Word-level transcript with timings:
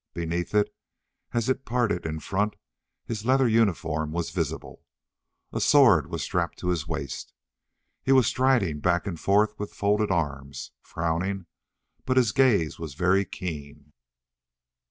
Beneath 0.15 0.55
it, 0.55 0.73
as 1.31 1.47
it 1.47 1.63
parted 1.63 2.07
in 2.07 2.19
front, 2.19 2.55
his 3.05 3.23
leather 3.23 3.47
uniform 3.47 4.11
was 4.11 4.31
visible. 4.31 4.83
A 5.53 5.61
sword 5.61 6.07
was 6.09 6.23
strapped 6.23 6.57
to 6.57 6.69
his 6.69 6.87
waist. 6.87 7.35
He 8.01 8.11
was 8.11 8.25
striding 8.25 8.79
back 8.79 9.05
and 9.05 9.19
forth 9.19 9.53
with 9.59 9.75
folded 9.75 10.09
arms, 10.09 10.71
frowning, 10.81 11.45
but 12.03 12.17
his 12.17 12.31
gaze 12.31 12.79
was 12.79 12.95
very 12.95 13.25
keen. 13.25 13.93